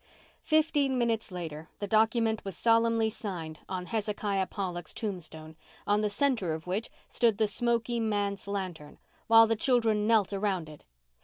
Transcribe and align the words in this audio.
Fifteen 0.41 0.97
minutes 0.97 1.31
later 1.31 1.69
the 1.77 1.85
document 1.85 2.43
was 2.43 2.57
solemnly 2.57 3.07
signed 3.07 3.59
on 3.69 3.85
Hezekiah 3.85 4.47
Pollock's 4.47 4.95
tombstone, 4.95 5.55
on 5.85 6.01
the 6.01 6.09
centre 6.09 6.55
of 6.55 6.65
which 6.65 6.89
stood 7.07 7.37
the 7.37 7.47
smoky 7.47 7.99
manse 7.99 8.47
lantern, 8.47 8.97
while 9.27 9.45
the 9.45 9.55
children 9.55 10.07
knelt 10.07 10.33
around 10.33 10.69
it. 10.69 10.85